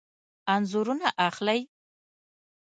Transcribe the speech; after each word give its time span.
انځورونه 0.53 1.07
اخلئ؟ 1.27 1.59